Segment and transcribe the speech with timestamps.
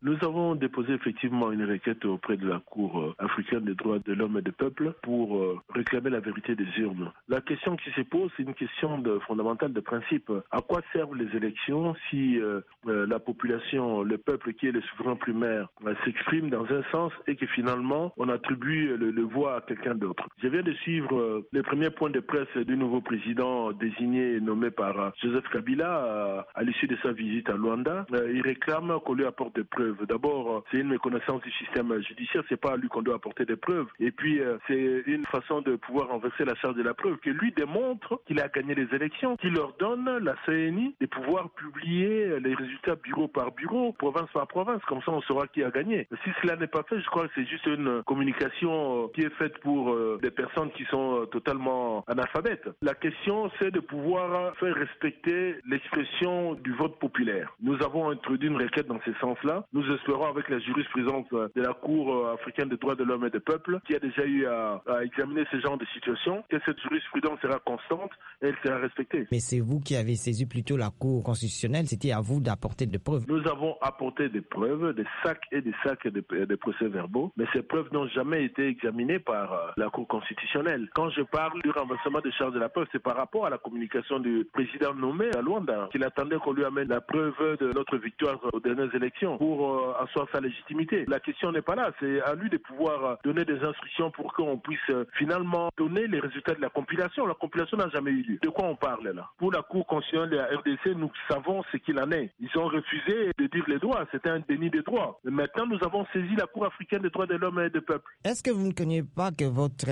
[0.00, 4.12] Nous avons déposé effectivement une requête auprès de la Cour euh, africaine des droits de
[4.12, 7.10] l'homme et des peuples pour euh, réclamer la vérité des urnes.
[7.28, 10.30] La question qui se pose, c'est une question de, fondamentale de principe.
[10.52, 15.16] À quoi servent les élections si euh, la population, le peuple qui est le souverain
[15.16, 15.68] primaire,
[16.04, 20.28] s'exprime dans un sens et que finalement on attribue le, le voix à quelqu'un d'autre?
[20.40, 24.70] Je viens de suivre les premiers points de presse du nouveau président désigné et nommé
[24.70, 28.06] par Joseph Kabila à l'issue de sa visite à Luanda.
[28.12, 32.42] Il réclame qu'on lui apporte des preuves D'abord, euh, c'est une méconnaissance du système judiciaire,
[32.48, 33.86] c'est pas à lui qu'on doit apporter des preuves.
[34.00, 37.30] Et puis, euh, c'est une façon de pouvoir renverser la charge de la preuve, que
[37.30, 42.40] lui démontre qu'il a gagné les élections, qu'il leur donne, la CNI, de pouvoir publier
[42.40, 46.08] les résultats bureau par bureau, province par province, comme ça on saura qui a gagné.
[46.24, 49.34] Si cela n'est pas fait, je crois que c'est juste une communication euh, qui est
[49.34, 52.68] faite pour des personnes qui sont totalement analphabètes.
[52.82, 57.54] La question, c'est de pouvoir faire respecter l'expression du vote populaire.
[57.60, 59.64] Nous avons introduit une requête dans ce sens-là.
[59.78, 63.30] Nous espérons avec la jurisprudence de la Cour euh, africaine des droits de l'homme et
[63.30, 67.38] des peuples, qui a déjà eu à, examiner ce genre de situation, que cette jurisprudence
[67.40, 68.10] sera constante
[68.42, 69.28] et elle sera respectée.
[69.30, 72.98] Mais c'est vous qui avez saisi plutôt la Cour constitutionnelle, c'était à vous d'apporter des
[72.98, 73.24] preuves.
[73.28, 77.92] Nous avons apporté des preuves, des sacs et des sacs de, procès-verbaux, mais ces preuves
[77.92, 80.88] n'ont jamais été examinées par euh, la Cour constitutionnelle.
[80.96, 83.58] Quand je parle du renversement des charges de la preuve, c'est par rapport à la
[83.58, 87.96] communication du président nommé à Luanda, qu'il attendait qu'on lui amène la preuve de notre
[87.96, 91.04] victoire aux dernières élections pour euh, asseoir sa légitimité.
[91.08, 94.32] La question n'est pas là, c'est à lui de pouvoir euh, donner des instructions pour
[94.32, 97.26] qu'on puisse euh, finalement donner les résultats de la compilation.
[97.26, 98.38] La compilation n'a jamais eu lieu.
[98.42, 99.30] De quoi on parle là?
[99.38, 102.32] Pour la Cour constitutionnelle de la RDC, nous savons ce qu'il en est.
[102.40, 105.20] Ils ont refusé de dire les droits, c'était un déni des droits.
[105.24, 108.10] maintenant, nous avons saisi la Cour africaine des droits de l'homme et des peuples.
[108.24, 109.86] Est-ce que vous ne connaissez pas que votre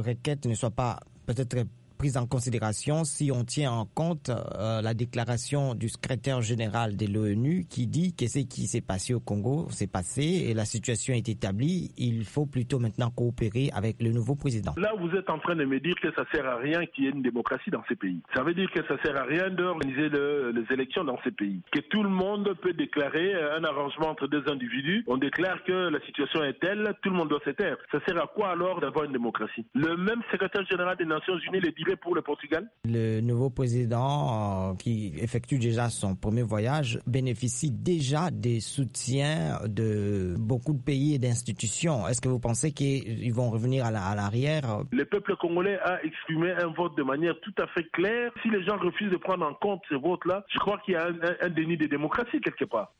[0.00, 1.56] requête ne soit pas peut-être
[2.00, 7.04] prise en considération si on tient en compte euh, la déclaration du secrétaire général de
[7.04, 11.12] l'ONU qui dit que ce qui s'est passé au Congo s'est passé et la situation
[11.12, 11.92] est établie.
[11.98, 14.72] Il faut plutôt maintenant coopérer avec le nouveau président.
[14.78, 17.06] Là, vous êtes en train de me dire que ça sert à rien qu'il y
[17.08, 18.22] ait une démocratie dans ces pays.
[18.34, 21.60] Ça veut dire que ça sert à rien d'organiser les élections dans ces pays.
[21.70, 25.04] Que tout le monde peut déclarer un arrangement entre deux individus.
[25.06, 27.76] On déclare que la situation est telle, tout le monde doit se taire.
[27.92, 29.66] Ça sert à quoi alors d'avoir une démocratie?
[29.74, 34.70] Le même secrétaire général des Nations Unies le dit pour le Portugal Le nouveau président
[34.70, 41.14] euh, qui effectue déjà son premier voyage bénéficie déjà des soutiens de beaucoup de pays
[41.14, 42.06] et d'institutions.
[42.08, 44.80] Est-ce que vous pensez qu'ils vont revenir à l'arrière?
[44.90, 48.32] Le peuple congolais a exprimé un vote de manière tout à fait claire.
[48.42, 51.08] Si les gens refusent de prendre en compte ce vote-là, je crois qu'il y a
[51.40, 52.92] un, déni de démocratie quelque part.